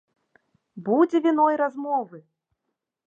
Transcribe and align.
Будзе 0.87 1.17
віно 1.25 1.45
і 1.57 1.59
размовы! 1.63 2.17